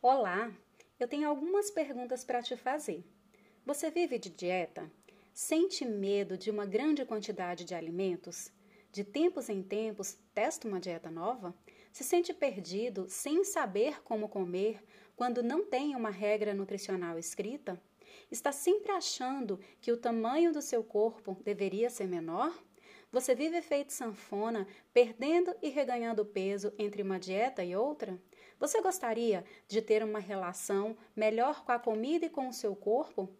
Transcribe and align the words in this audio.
Olá, 0.00 0.48
eu 1.00 1.08
tenho 1.08 1.28
algumas 1.28 1.72
perguntas 1.72 2.22
para 2.22 2.40
te 2.40 2.56
fazer. 2.56 3.04
Você 3.66 3.90
vive 3.90 4.16
de 4.16 4.30
dieta? 4.30 4.88
Sente 5.34 5.84
medo 5.84 6.38
de 6.38 6.52
uma 6.52 6.64
grande 6.64 7.04
quantidade 7.04 7.64
de 7.64 7.74
alimentos? 7.74 8.52
De 8.92 9.02
tempos 9.02 9.48
em 9.48 9.60
tempos, 9.60 10.16
testa 10.32 10.68
uma 10.68 10.78
dieta 10.78 11.10
nova? 11.10 11.52
Se 11.92 12.04
sente 12.04 12.32
perdido 12.32 13.06
sem 13.08 13.42
saber 13.42 14.00
como 14.04 14.28
comer 14.28 14.80
quando 15.16 15.42
não 15.42 15.66
tem 15.66 15.96
uma 15.96 16.10
regra 16.10 16.54
nutricional 16.54 17.18
escrita? 17.18 17.82
Está 18.30 18.52
sempre 18.52 18.92
achando 18.92 19.58
que 19.80 19.90
o 19.90 19.96
tamanho 19.96 20.52
do 20.52 20.62
seu 20.62 20.84
corpo 20.84 21.36
deveria 21.42 21.90
ser 21.90 22.06
menor? 22.06 22.56
Você 23.10 23.34
vive 23.34 23.60
feito 23.62 23.92
sanfona, 23.92 24.64
perdendo 24.94 25.52
e 25.60 25.70
reganhando 25.70 26.24
peso 26.24 26.72
entre 26.78 27.02
uma 27.02 27.18
dieta 27.18 27.64
e 27.64 27.74
outra? 27.74 28.16
Você 28.58 28.80
gostaria 28.80 29.44
de 29.68 29.80
ter 29.80 30.02
uma 30.02 30.18
relação 30.18 30.96
melhor 31.14 31.64
com 31.64 31.70
a 31.70 31.78
comida 31.78 32.26
e 32.26 32.30
com 32.30 32.48
o 32.48 32.52
seu 32.52 32.74
corpo? 32.74 33.30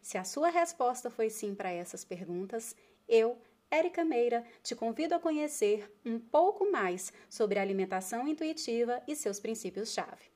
Se 0.00 0.16
a 0.16 0.22
sua 0.22 0.50
resposta 0.50 1.10
foi 1.10 1.30
sim 1.30 1.52
para 1.52 1.70
essas 1.70 2.04
perguntas, 2.04 2.76
eu, 3.08 3.36
Érica 3.68 4.04
Meira, 4.04 4.44
te 4.62 4.76
convido 4.76 5.16
a 5.16 5.18
conhecer 5.18 5.92
um 6.04 6.20
pouco 6.20 6.70
mais 6.70 7.12
sobre 7.28 7.58
a 7.58 7.62
alimentação 7.62 8.28
intuitiva 8.28 9.02
e 9.08 9.16
seus 9.16 9.40
princípios-chave. 9.40 10.30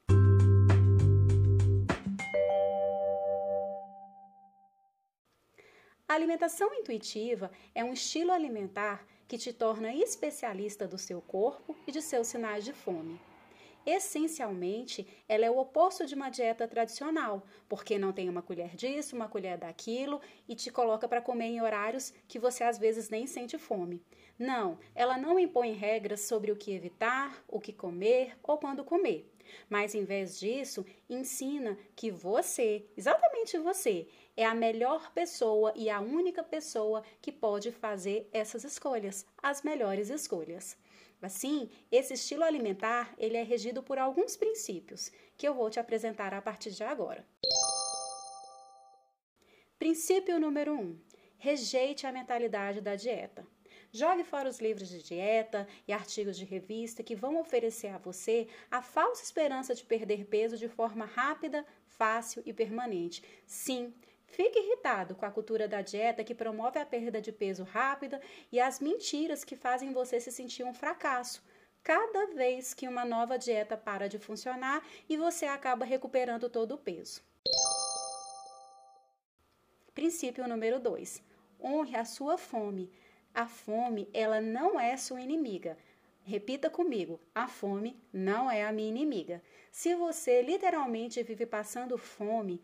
A 6.08 6.14
alimentação 6.14 6.74
intuitiva 6.74 7.50
é 7.74 7.84
um 7.84 7.92
estilo 7.92 8.32
alimentar 8.32 9.06
que 9.28 9.38
te 9.38 9.52
torna 9.52 9.94
especialista 9.94 10.86
do 10.86 10.98
seu 10.98 11.22
corpo 11.22 11.76
e 11.86 11.92
de 11.92 12.02
seus 12.02 12.26
sinais 12.26 12.64
de 12.64 12.72
fome. 12.72 13.20
Essencialmente, 13.84 15.06
ela 15.28 15.44
é 15.44 15.50
o 15.50 15.58
oposto 15.58 16.06
de 16.06 16.14
uma 16.14 16.30
dieta 16.30 16.68
tradicional, 16.68 17.42
porque 17.68 17.98
não 17.98 18.12
tem 18.12 18.28
uma 18.28 18.42
colher 18.42 18.76
disso, 18.76 19.16
uma 19.16 19.28
colher 19.28 19.58
daquilo 19.58 20.20
e 20.48 20.54
te 20.54 20.70
coloca 20.70 21.08
para 21.08 21.20
comer 21.20 21.46
em 21.46 21.60
horários 21.60 22.12
que 22.28 22.38
você 22.38 22.62
às 22.62 22.78
vezes 22.78 23.08
nem 23.08 23.26
sente 23.26 23.58
fome. 23.58 24.02
Não, 24.38 24.78
ela 24.94 25.18
não 25.18 25.38
impõe 25.38 25.72
regras 25.72 26.20
sobre 26.22 26.52
o 26.52 26.56
que 26.56 26.72
evitar, 26.72 27.44
o 27.48 27.60
que 27.60 27.72
comer 27.72 28.36
ou 28.42 28.56
quando 28.56 28.84
comer. 28.84 29.28
Mas 29.68 29.94
em 29.94 30.04
vez 30.04 30.38
disso, 30.38 30.84
ensina 31.08 31.76
que 31.94 32.10
você, 32.10 32.86
exatamente 32.96 33.58
você, 33.58 34.06
é 34.36 34.44
a 34.44 34.54
melhor 34.54 35.12
pessoa 35.12 35.72
e 35.76 35.90
a 35.90 36.00
única 36.00 36.42
pessoa 36.42 37.02
que 37.20 37.32
pode 37.32 37.70
fazer 37.70 38.28
essas 38.32 38.64
escolhas, 38.64 39.26
as 39.42 39.62
melhores 39.62 40.08
escolhas. 40.08 40.76
Assim, 41.22 41.70
esse 41.90 42.14
estilo 42.14 42.42
alimentar, 42.42 43.14
ele 43.16 43.36
é 43.36 43.44
regido 43.44 43.80
por 43.80 43.96
alguns 43.96 44.36
princípios, 44.36 45.12
que 45.36 45.46
eu 45.46 45.54
vou 45.54 45.70
te 45.70 45.78
apresentar 45.78 46.34
a 46.34 46.42
partir 46.42 46.72
de 46.72 46.82
agora. 46.82 47.24
Princípio 49.78 50.40
número 50.40 50.74
1. 50.74 50.80
Um, 50.80 51.00
rejeite 51.38 52.06
a 52.06 52.12
mentalidade 52.12 52.80
da 52.80 52.96
dieta. 52.96 53.46
Jogue 53.92 54.24
fora 54.24 54.48
os 54.48 54.58
livros 54.58 54.88
de 54.88 55.02
dieta 55.02 55.68
e 55.86 55.92
artigos 55.92 56.36
de 56.36 56.44
revista 56.44 57.02
que 57.02 57.14
vão 57.14 57.38
oferecer 57.38 57.88
a 57.88 57.98
você 57.98 58.48
a 58.70 58.80
falsa 58.80 59.22
esperança 59.22 59.74
de 59.74 59.84
perder 59.84 60.24
peso 60.24 60.56
de 60.56 60.66
forma 60.66 61.04
rápida, 61.04 61.64
fácil 61.84 62.42
e 62.46 62.52
permanente. 62.52 63.22
Sim, 63.46 63.92
Fique 64.32 64.58
irritado 64.58 65.14
com 65.14 65.26
a 65.26 65.30
cultura 65.30 65.68
da 65.68 65.82
dieta 65.82 66.24
que 66.24 66.34
promove 66.34 66.78
a 66.78 66.86
perda 66.86 67.20
de 67.20 67.30
peso 67.30 67.64
rápida 67.64 68.18
e 68.50 68.58
as 68.58 68.80
mentiras 68.80 69.44
que 69.44 69.54
fazem 69.54 69.92
você 69.92 70.18
se 70.18 70.32
sentir 70.32 70.64
um 70.64 70.72
fracasso. 70.72 71.44
Cada 71.82 72.28
vez 72.28 72.72
que 72.72 72.88
uma 72.88 73.04
nova 73.04 73.36
dieta 73.36 73.76
para 73.76 74.08
de 74.08 74.18
funcionar 74.18 74.82
e 75.06 75.18
você 75.18 75.44
acaba 75.44 75.84
recuperando 75.84 76.48
todo 76.48 76.72
o 76.72 76.78
peso. 76.78 77.22
Princípio 79.94 80.48
número 80.48 80.80
2. 80.80 81.22
Honre 81.62 81.96
a 81.96 82.06
sua 82.06 82.38
fome. 82.38 82.90
A 83.34 83.46
fome, 83.46 84.08
ela 84.14 84.40
não 84.40 84.80
é 84.80 84.96
sua 84.96 85.20
inimiga. 85.20 85.76
Repita 86.24 86.70
comigo: 86.70 87.20
a 87.34 87.46
fome 87.46 88.00
não 88.10 88.50
é 88.50 88.64
a 88.64 88.72
minha 88.72 88.88
inimiga. 88.88 89.42
Se 89.70 89.94
você 89.94 90.40
literalmente 90.40 91.22
vive 91.22 91.44
passando 91.44 91.98
fome, 91.98 92.62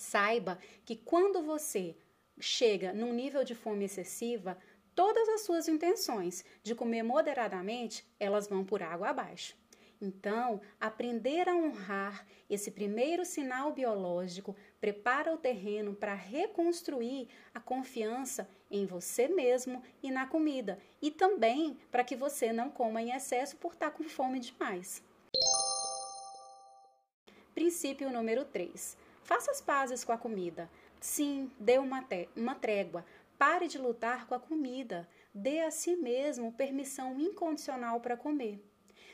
Saiba 0.00 0.58
que 0.84 0.96
quando 0.96 1.42
você 1.42 1.96
chega 2.40 2.92
num 2.92 3.12
nível 3.12 3.42
de 3.44 3.54
fome 3.54 3.84
excessiva, 3.84 4.56
todas 4.94 5.28
as 5.28 5.42
suas 5.42 5.68
intenções 5.68 6.44
de 6.62 6.74
comer 6.74 7.02
moderadamente, 7.02 8.06
elas 8.18 8.48
vão 8.48 8.64
por 8.64 8.82
água 8.82 9.08
abaixo. 9.08 9.56
Então, 10.00 10.60
aprender 10.80 11.48
a 11.48 11.56
honrar 11.56 12.24
esse 12.48 12.70
primeiro 12.70 13.24
sinal 13.24 13.72
biológico 13.72 14.54
prepara 14.80 15.34
o 15.34 15.38
terreno 15.38 15.92
para 15.92 16.14
reconstruir 16.14 17.28
a 17.52 17.58
confiança 17.58 18.48
em 18.70 18.86
você 18.86 19.26
mesmo 19.26 19.82
e 20.00 20.10
na 20.10 20.26
comida, 20.26 20.78
e 21.02 21.10
também 21.10 21.76
para 21.90 22.04
que 22.04 22.14
você 22.14 22.52
não 22.52 22.70
coma 22.70 23.02
em 23.02 23.10
excesso 23.10 23.56
por 23.56 23.72
estar 23.72 23.90
com 23.90 24.04
fome 24.04 24.38
demais. 24.38 25.02
Princípio 27.52 28.08
número 28.12 28.44
3 28.44 29.07
Faça 29.28 29.50
as 29.50 29.60
pazes 29.60 30.04
com 30.04 30.12
a 30.12 30.16
comida. 30.16 30.70
Sim, 30.98 31.52
dê 31.60 31.76
uma, 31.76 32.02
uma 32.34 32.54
trégua. 32.54 33.04
Pare 33.36 33.68
de 33.68 33.76
lutar 33.76 34.26
com 34.26 34.34
a 34.34 34.40
comida. 34.40 35.06
Dê 35.34 35.60
a 35.60 35.70
si 35.70 35.96
mesmo 35.96 36.50
permissão 36.50 37.20
incondicional 37.20 38.00
para 38.00 38.16
comer. 38.16 38.58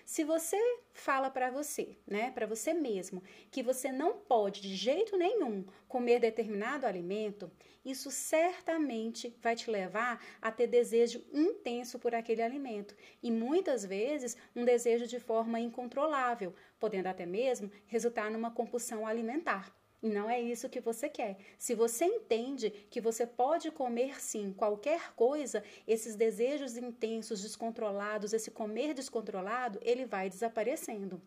Se 0.04 0.22
você 0.22 0.56
fala 0.92 1.30
para 1.30 1.50
você, 1.50 1.98
né, 2.06 2.30
para 2.30 2.46
você 2.46 2.72
mesmo, 2.72 3.24
que 3.50 3.60
você 3.60 3.90
não 3.90 4.18
pode 4.18 4.60
de 4.60 4.76
jeito 4.76 5.16
nenhum 5.16 5.64
comer 5.88 6.20
determinado 6.20 6.86
alimento, 6.86 7.50
isso 7.84 8.08
certamente 8.08 9.36
vai 9.42 9.56
te 9.56 9.68
levar 9.68 10.24
a 10.40 10.52
ter 10.52 10.68
desejo 10.68 11.24
intenso 11.32 11.98
por 11.98 12.14
aquele 12.14 12.40
alimento 12.40 12.94
e 13.20 13.32
muitas 13.32 13.84
vezes 13.84 14.36
um 14.54 14.64
desejo 14.64 15.08
de 15.08 15.18
forma 15.18 15.58
incontrolável, 15.58 16.54
podendo 16.78 17.08
até 17.08 17.26
mesmo 17.26 17.68
resultar 17.86 18.30
numa 18.30 18.52
compulsão 18.52 19.04
alimentar. 19.04 19.74
E 20.04 20.10
não 20.10 20.28
é 20.28 20.38
isso 20.38 20.68
que 20.68 20.82
você 20.82 21.08
quer. 21.08 21.38
Se 21.58 21.74
você 21.74 22.04
entende 22.04 22.68
que 22.90 23.00
você 23.00 23.26
pode 23.26 23.70
comer 23.70 24.20
sim 24.20 24.52
qualquer 24.52 25.14
coisa, 25.14 25.64
esses 25.88 26.14
desejos 26.14 26.76
intensos, 26.76 27.40
descontrolados, 27.40 28.34
esse 28.34 28.50
comer 28.50 28.92
descontrolado, 28.92 29.78
ele 29.80 30.04
vai 30.04 30.28
desaparecendo. 30.28 31.22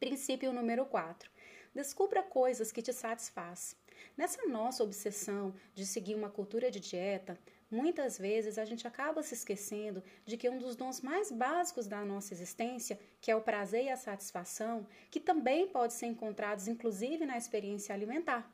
Princípio 0.00 0.50
número 0.50 0.86
4. 0.86 1.30
Descubra 1.74 2.22
coisas 2.22 2.72
que 2.72 2.80
te 2.80 2.94
satisfaz. 2.94 3.76
Nessa 4.16 4.46
nossa 4.46 4.82
obsessão 4.82 5.54
de 5.74 5.84
seguir 5.84 6.14
uma 6.14 6.30
cultura 6.30 6.70
de 6.70 6.80
dieta, 6.80 7.38
muitas 7.72 8.18
vezes 8.18 8.58
a 8.58 8.64
gente 8.64 8.86
acaba 8.86 9.22
se 9.22 9.34
esquecendo 9.34 10.04
de 10.24 10.36
que 10.36 10.48
um 10.48 10.58
dos 10.58 10.76
dons 10.76 11.00
mais 11.00 11.32
básicos 11.32 11.88
da 11.88 12.04
nossa 12.04 12.34
existência, 12.34 13.00
que 13.20 13.30
é 13.30 13.36
o 13.36 13.40
prazer 13.40 13.86
e 13.86 13.90
a 13.90 13.96
satisfação, 13.96 14.86
que 15.10 15.18
também 15.18 15.66
pode 15.66 15.94
ser 15.94 16.06
encontrados 16.06 16.68
inclusive 16.68 17.24
na 17.24 17.38
experiência 17.38 17.94
alimentar. 17.94 18.48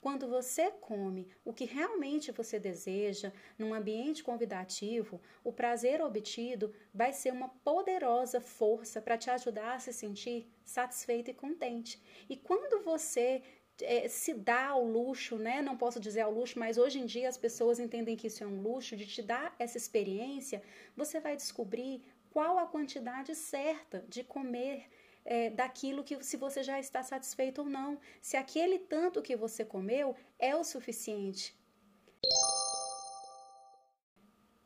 Quando 0.00 0.26
você 0.26 0.70
come 0.80 1.28
o 1.44 1.52
que 1.52 1.66
realmente 1.66 2.32
você 2.32 2.58
deseja, 2.58 3.32
num 3.58 3.74
ambiente 3.74 4.24
convidativo, 4.24 5.20
o 5.44 5.52
prazer 5.52 6.00
obtido 6.00 6.72
vai 6.92 7.12
ser 7.12 7.32
uma 7.32 7.50
poderosa 7.62 8.40
força 8.40 9.02
para 9.02 9.18
te 9.18 9.28
ajudar 9.28 9.74
a 9.74 9.78
se 9.78 9.92
sentir 9.92 10.50
satisfeito 10.64 11.30
e 11.30 11.34
contente. 11.34 12.00
E 12.30 12.36
quando 12.36 12.82
você 12.82 13.42
é, 13.82 14.08
se 14.08 14.34
dá 14.34 14.68
ao 14.68 14.84
luxo, 14.84 15.36
né? 15.36 15.62
Não 15.62 15.76
posso 15.76 16.00
dizer 16.00 16.22
ao 16.22 16.32
luxo, 16.32 16.58
mas 16.58 16.78
hoje 16.78 16.98
em 16.98 17.06
dia 17.06 17.28
as 17.28 17.36
pessoas 17.36 17.78
entendem 17.78 18.16
que 18.16 18.26
isso 18.26 18.42
é 18.44 18.46
um 18.46 18.60
luxo, 18.60 18.96
de 18.96 19.06
te 19.06 19.22
dar 19.22 19.54
essa 19.58 19.76
experiência, 19.76 20.62
você 20.96 21.20
vai 21.20 21.36
descobrir 21.36 22.02
qual 22.30 22.58
a 22.58 22.66
quantidade 22.66 23.34
certa 23.34 24.04
de 24.08 24.22
comer 24.22 24.88
é, 25.24 25.50
daquilo 25.50 26.04
que 26.04 26.22
se 26.22 26.36
você 26.36 26.62
já 26.62 26.78
está 26.78 27.02
satisfeito 27.02 27.62
ou 27.62 27.68
não. 27.68 27.98
Se 28.20 28.36
aquele 28.36 28.78
tanto 28.78 29.22
que 29.22 29.36
você 29.36 29.64
comeu 29.64 30.14
é 30.38 30.54
o 30.54 30.64
suficiente. 30.64 31.58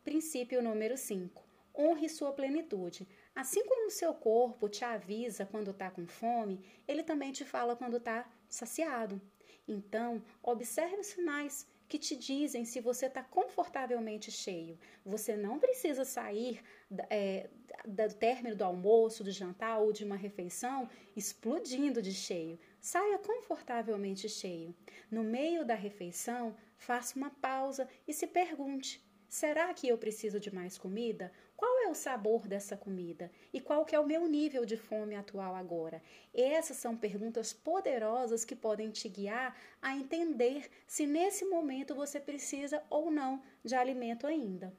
Princípio 0.03 0.62
número 0.62 0.97
5. 0.97 1.43
Honre 1.77 2.09
sua 2.09 2.33
plenitude. 2.33 3.09
Assim 3.35 3.65
como 3.67 3.89
o 3.89 3.91
seu 3.91 4.15
corpo 4.15 4.69
te 4.69 4.85
avisa 4.85 5.45
quando 5.45 5.73
está 5.73 5.91
com 5.91 6.07
fome, 6.07 6.65
ele 6.87 7.03
também 7.03 7.33
te 7.33 7.45
fala 7.45 7.75
quando 7.75 7.97
está 7.97 8.31
saciado. 8.49 9.21
Então, 9.67 10.23
observe 10.43 10.97
os 10.97 11.07
sinais 11.09 11.67
que 11.89 11.99
te 11.99 12.17
dizem 12.17 12.65
se 12.65 12.81
você 12.81 13.07
está 13.07 13.23
confortavelmente 13.23 14.31
cheio. 14.31 14.79
Você 15.05 15.37
não 15.37 15.59
precisa 15.59 16.05
sair 16.05 16.63
é, 17.11 17.51
do 17.85 18.15
término 18.15 18.57
do 18.57 18.65
almoço, 18.65 19.25
do 19.25 19.31
jantar 19.31 19.79
ou 19.79 19.93
de 19.93 20.05
uma 20.05 20.17
refeição 20.17 20.89
explodindo 21.17 22.01
de 22.01 22.13
cheio. 22.13 22.59
Saia 22.81 23.19
confortavelmente 23.19 24.29
cheio. 24.29 24.75
No 25.11 25.23
meio 25.23 25.65
da 25.65 25.75
refeição, 25.75 26.57
faça 26.77 27.17
uma 27.17 27.31
pausa 27.31 27.89
e 28.07 28.13
se 28.13 28.27
pergunte: 28.27 29.05
Será 29.29 29.73
que 29.75 29.89
eu 29.89 29.99
preciso 29.99 30.39
de 30.39 30.55
mais 30.55 30.79
comida? 30.79 31.33
Qual 31.57 31.74
o 31.94 31.96
sabor 31.96 32.49
dessa 32.49 32.76
comida? 32.76 33.31
E 33.52 33.61
qual 33.61 33.85
que 33.85 33.94
é 33.94 34.00
o 34.00 34.06
meu 34.06 34.26
nível 34.26 34.67
de 34.67 34.76
fome 34.76 35.14
atual 35.14 35.55
agora? 35.55 36.02
Essas 36.35 36.76
são 36.76 36.96
perguntas 36.96 37.52
poderosas 37.52 38.44
que 38.44 38.56
podem 38.56 38.91
te 38.91 39.08
guiar 39.08 39.56
a 39.81 39.96
entender 39.96 40.69
se 40.88 41.06
nesse 41.06 41.44
momento 41.44 41.94
você 41.94 42.19
precisa 42.19 42.82
ou 42.91 43.12
não 43.12 43.41
de 43.64 43.76
alimento 43.76 44.26
ainda. 44.26 44.75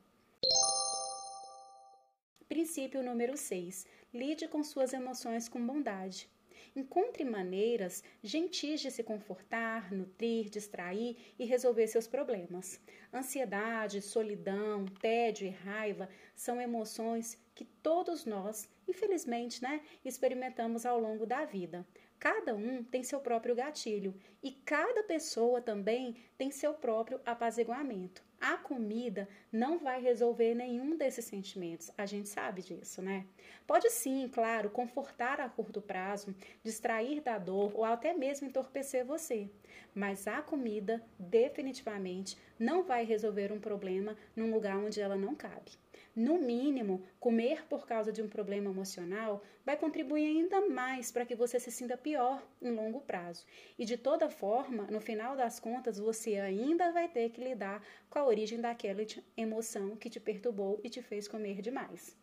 Princípio 2.49 3.01
número 3.01 3.37
6. 3.37 3.87
Lide 4.13 4.47
com 4.49 4.61
suas 4.61 4.91
emoções 4.91 5.47
com 5.47 5.65
bondade. 5.65 6.29
Encontre 6.75 7.23
maneiras 7.23 8.03
gentis 8.23 8.81
de 8.81 8.89
se 8.91 9.03
confortar, 9.03 9.91
nutrir, 9.91 10.49
distrair 10.49 11.17
e 11.37 11.45
resolver 11.45 11.87
seus 11.87 12.07
problemas. 12.07 12.79
Ansiedade, 13.13 14.01
solidão, 14.01 14.85
tédio 14.99 15.47
e 15.47 15.51
raiva 15.51 16.09
são 16.35 16.59
emoções 16.59 17.37
que 17.53 17.63
todos 17.63 18.25
nós, 18.25 18.67
infelizmente, 18.87 19.61
né, 19.61 19.81
experimentamos 20.03 20.85
ao 20.85 20.99
longo 20.99 21.25
da 21.25 21.45
vida. 21.45 21.85
Cada 22.19 22.55
um 22.55 22.83
tem 22.83 23.03
seu 23.03 23.19
próprio 23.19 23.53
gatilho 23.53 24.15
e 24.41 24.51
cada 24.51 25.03
pessoa 25.03 25.61
também 25.61 26.15
tem 26.37 26.49
seu 26.49 26.73
próprio 26.73 27.21
apaziguamento. 27.25 28.24
A 28.39 28.57
comida 28.57 29.27
não 29.51 29.79
vai 29.79 30.01
resolver 30.01 30.53
nenhum 30.53 30.97
desses 30.97 31.25
sentimentos, 31.25 31.91
a 31.97 32.05
gente 32.05 32.29
sabe 32.29 32.61
disso, 32.61 33.01
né? 33.01 33.25
Pode 33.65 33.89
sim, 33.89 34.29
claro, 34.31 34.69
confortar 34.69 35.39
a 35.39 35.49
curto 35.49 35.81
prazo, 35.81 36.35
distrair 36.63 37.21
da 37.21 37.37
dor 37.37 37.71
ou 37.75 37.83
até 37.83 38.13
mesmo 38.13 38.47
entorpecer 38.47 39.05
você, 39.05 39.49
mas 39.93 40.27
a 40.27 40.41
comida 40.41 41.03
definitivamente 41.17 42.37
não 42.59 42.83
vai 42.83 43.03
resolver 43.03 43.51
um 43.51 43.59
problema 43.59 44.15
num 44.35 44.53
lugar 44.53 44.77
onde 44.77 45.01
ela 45.01 45.15
não 45.15 45.33
cabe. 45.33 45.71
No 46.15 46.37
mínimo, 46.37 47.03
comer 47.19 47.65
por 47.67 47.85
causa 47.85 48.09
de 48.09 48.21
um 48.21 48.29
problema 48.29 48.69
emocional 48.69 49.43
vai 49.65 49.75
contribuir 49.75 50.25
ainda 50.25 50.61
mais 50.61 51.11
para 51.11 51.25
que 51.25 51.35
você 51.35 51.59
se 51.59 51.69
sinta 51.69 51.97
pior 51.97 52.41
em 52.61 52.71
longo 52.71 53.01
prazo. 53.01 53.45
E 53.77 53.83
de 53.83 53.97
toda 53.97 54.29
forma, 54.29 54.83
no 54.83 55.01
final 55.01 55.35
das 55.35 55.59
contas, 55.59 55.99
você 55.99 56.37
ainda 56.37 56.93
vai 56.93 57.09
ter 57.09 57.31
que 57.31 57.43
lidar 57.43 57.85
com 58.09 58.17
a 58.17 58.25
origem 58.25 58.61
daquela 58.61 59.01
emoção 59.35 59.97
que 59.97 60.09
te 60.09 60.21
perturbou 60.21 60.79
e 60.85 60.89
te 60.89 61.01
fez 61.01 61.27
comer 61.27 61.61
demais. 61.61 62.17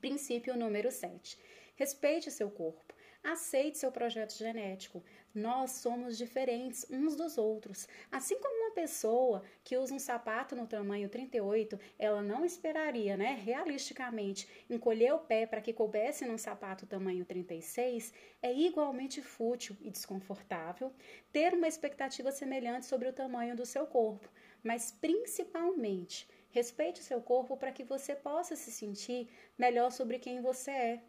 Princípio 0.00 0.56
número 0.56 0.90
7. 0.90 1.38
Respeite 1.76 2.30
seu 2.30 2.50
corpo. 2.50 2.93
Aceite 3.24 3.78
seu 3.78 3.90
projeto 3.90 4.36
genético. 4.36 5.02
Nós 5.34 5.70
somos 5.72 6.18
diferentes 6.18 6.86
uns 6.90 7.16
dos 7.16 7.38
outros. 7.38 7.88
Assim 8.12 8.38
como 8.38 8.66
uma 8.66 8.74
pessoa 8.74 9.42
que 9.64 9.78
usa 9.78 9.94
um 9.94 9.98
sapato 9.98 10.54
no 10.54 10.66
tamanho 10.66 11.08
38, 11.08 11.80
ela 11.98 12.22
não 12.22 12.44
esperaria, 12.44 13.16
né, 13.16 13.32
realisticamente, 13.42 14.46
encolher 14.68 15.14
o 15.14 15.18
pé 15.18 15.46
para 15.46 15.62
que 15.62 15.72
coubesse 15.72 16.26
num 16.26 16.36
sapato 16.36 16.86
tamanho 16.86 17.24
36, 17.24 18.12
é 18.42 18.52
igualmente 18.52 19.22
fútil 19.22 19.74
e 19.80 19.90
desconfortável 19.90 20.92
ter 21.32 21.54
uma 21.54 21.66
expectativa 21.66 22.30
semelhante 22.30 22.84
sobre 22.84 23.08
o 23.08 23.12
tamanho 23.12 23.56
do 23.56 23.64
seu 23.64 23.86
corpo, 23.86 24.30
mas 24.62 24.92
principalmente 24.92 26.28
Respeite 26.54 27.02
seu 27.02 27.20
corpo 27.20 27.56
para 27.56 27.72
que 27.72 27.82
você 27.82 28.14
possa 28.14 28.54
se 28.54 28.70
sentir 28.70 29.28
melhor 29.58 29.90
sobre 29.90 30.20
quem 30.20 30.40
você 30.40 30.70
é. 30.70 31.02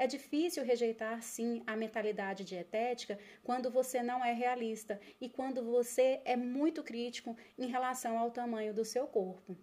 É 0.00 0.06
difícil 0.06 0.64
rejeitar, 0.64 1.22
sim, 1.22 1.62
a 1.66 1.76
mentalidade 1.76 2.42
dietética 2.42 3.18
quando 3.44 3.70
você 3.70 4.02
não 4.02 4.24
é 4.24 4.32
realista 4.32 4.98
e 5.20 5.28
quando 5.28 5.62
você 5.62 6.22
é 6.24 6.34
muito 6.36 6.82
crítico 6.82 7.36
em 7.58 7.66
relação 7.66 8.18
ao 8.18 8.30
tamanho 8.30 8.72
do 8.72 8.82
seu 8.82 9.06
corpo. 9.06 9.54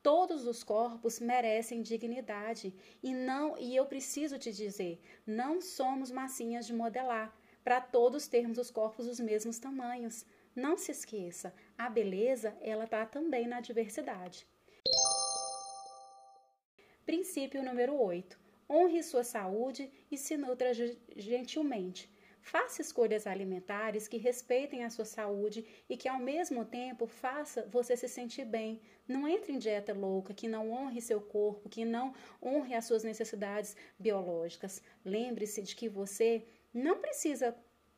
Todos 0.00 0.46
os 0.46 0.62
corpos 0.62 1.18
merecem 1.18 1.82
dignidade 1.82 2.72
e 3.02 3.12
não, 3.12 3.58
e 3.58 3.74
eu 3.74 3.84
preciso 3.84 4.38
te 4.38 4.52
dizer, 4.52 5.00
não 5.26 5.60
somos 5.60 6.12
massinhas 6.12 6.64
de 6.64 6.72
modelar 6.72 7.36
para 7.64 7.80
todos 7.80 8.28
termos 8.28 8.58
os 8.58 8.70
corpos 8.70 9.06
dos 9.06 9.18
mesmos 9.18 9.58
tamanhos. 9.58 10.24
Não 10.54 10.78
se 10.78 10.92
esqueça, 10.92 11.52
a 11.76 11.90
beleza 11.90 12.56
ela 12.60 12.84
está 12.84 13.04
também 13.04 13.48
na 13.48 13.60
diversidade. 13.60 14.46
Princípio 17.04 17.64
número 17.64 18.00
8. 18.00 18.41
Honre 18.72 19.02
sua 19.02 19.22
saúde 19.22 19.90
e 20.10 20.16
se 20.16 20.34
nutra 20.38 20.72
gentilmente. 21.14 22.10
Faça 22.40 22.80
escolhas 22.80 23.26
alimentares 23.26 24.08
que 24.08 24.16
respeitem 24.16 24.82
a 24.82 24.88
sua 24.88 25.04
saúde 25.04 25.64
e 25.88 25.96
que 25.96 26.08
ao 26.08 26.18
mesmo 26.18 26.64
tempo 26.64 27.06
faça 27.06 27.68
você 27.70 27.94
se 27.96 28.08
sentir 28.08 28.46
bem. 28.46 28.80
Não 29.06 29.28
entre 29.28 29.52
em 29.52 29.58
dieta 29.58 29.92
louca 29.92 30.32
que 30.32 30.48
não 30.48 30.72
honre 30.72 31.02
seu 31.02 31.20
corpo, 31.20 31.68
que 31.68 31.84
não 31.84 32.14
honre 32.42 32.74
as 32.74 32.86
suas 32.86 33.04
necessidades 33.04 33.76
biológicas. 33.98 34.82
Lembre-se 35.04 35.60
de 35.62 35.76
que 35.76 35.88
você 35.88 36.44
não 36.72 36.98
precisa 36.98 37.54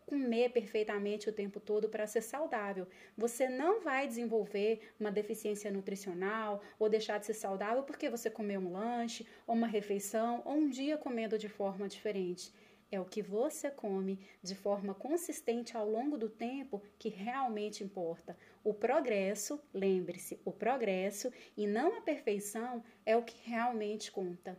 comer 0.07 0.51
perfeitamente 0.51 1.29
o 1.29 1.33
tempo 1.33 1.61
todo 1.61 1.89
para 1.89 2.07
ser 2.07 2.23
saudável. 2.23 2.87
Você 3.17 3.49
não 3.49 3.81
vai 3.81 4.07
desenvolver 4.07 4.93
uma 4.99 5.11
deficiência 5.11 5.71
nutricional 5.71 6.63
ou 6.79 6.89
deixar 6.89 7.19
de 7.19 7.27
ser 7.27 7.35
saudável 7.35 7.83
porque 7.83 8.11
você 8.11 8.31
comeu 8.31 8.61
um 8.61 8.73
lanche 8.73 9.27
ou 9.47 9.55
uma 9.55 9.67
refeição 9.67 10.43
ou 10.45 10.55
um 10.55 10.69
dia 10.69 10.97
comendo 10.97 11.39
de 11.39 11.49
forma 11.49 11.89
diferente. 11.89 12.53
É 12.91 13.01
o 13.01 13.05
que 13.05 13.23
você 13.23 13.71
come 13.71 14.21
de 14.41 14.55
forma 14.55 14.95
consistente 14.95 15.77
ao 15.77 15.89
longo 15.89 16.17
do 16.17 16.29
tempo 16.29 16.81
que 16.97 17.09
realmente 17.09 17.83
importa. 17.83 18.37
O 18.63 18.73
progresso, 18.73 19.61
lembre-se, 19.73 20.41
o 20.45 20.53
progresso 20.53 21.33
e 21.57 21.67
não 21.67 21.99
a 21.99 22.03
perfeição 22.03 22.85
é 23.05 23.17
o 23.17 23.23
que 23.25 23.37
realmente 23.49 24.13
conta. 24.13 24.57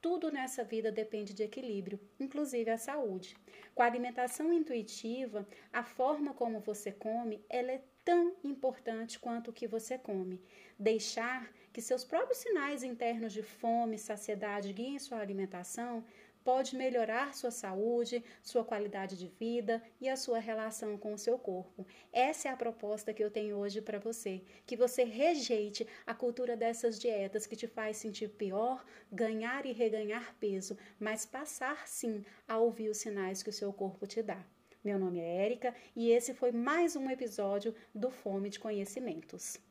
Tudo 0.00 0.30
nessa 0.30 0.62
vida 0.62 0.92
depende 0.92 1.34
de 1.34 1.42
equilíbrio, 1.42 1.98
inclusive 2.20 2.70
a 2.70 2.78
saúde. 2.78 3.36
Com 3.74 3.82
a 3.82 3.86
alimentação 3.86 4.52
intuitiva, 4.52 5.46
a 5.72 5.82
forma 5.82 6.32
como 6.32 6.60
você 6.60 6.92
come, 6.92 7.44
ela 7.48 7.72
é 7.72 7.82
tão 8.04 8.36
importante 8.44 9.18
quanto 9.18 9.50
o 9.50 9.52
que 9.52 9.66
você 9.66 9.98
come. 9.98 10.40
Deixar 10.78 11.52
que 11.72 11.82
seus 11.82 12.04
próprios 12.04 12.38
sinais 12.38 12.82
internos 12.82 13.32
de 13.32 13.42
fome, 13.42 13.98
saciedade 13.98 14.72
guiem 14.72 14.98
sua 14.98 15.18
alimentação 15.18 16.04
pode 16.48 16.74
melhorar 16.74 17.34
sua 17.34 17.50
saúde, 17.50 18.24
sua 18.42 18.64
qualidade 18.64 19.18
de 19.18 19.28
vida 19.28 19.82
e 20.00 20.08
a 20.08 20.16
sua 20.16 20.38
relação 20.38 20.96
com 20.96 21.12
o 21.12 21.18
seu 21.18 21.38
corpo. 21.38 21.86
Essa 22.10 22.48
é 22.48 22.50
a 22.50 22.56
proposta 22.56 23.12
que 23.12 23.22
eu 23.22 23.30
tenho 23.30 23.58
hoje 23.58 23.82
para 23.82 23.98
você, 23.98 24.40
que 24.64 24.74
você 24.74 25.04
rejeite 25.04 25.86
a 26.06 26.14
cultura 26.14 26.56
dessas 26.56 26.98
dietas 26.98 27.46
que 27.46 27.54
te 27.54 27.66
faz 27.66 27.98
sentir 27.98 28.30
pior, 28.30 28.82
ganhar 29.12 29.66
e 29.66 29.72
reganhar 29.72 30.34
peso, 30.40 30.74
mas 30.98 31.26
passar 31.26 31.86
sim 31.86 32.24
a 32.48 32.56
ouvir 32.56 32.88
os 32.88 32.96
sinais 32.96 33.42
que 33.42 33.50
o 33.50 33.52
seu 33.52 33.70
corpo 33.70 34.06
te 34.06 34.22
dá. 34.22 34.42
Meu 34.82 34.98
nome 34.98 35.20
é 35.20 35.44
Érica 35.44 35.74
e 35.94 36.10
esse 36.10 36.32
foi 36.32 36.50
mais 36.50 36.96
um 36.96 37.10
episódio 37.10 37.74
do 37.94 38.10
Fome 38.10 38.48
de 38.48 38.58
Conhecimentos. 38.58 39.67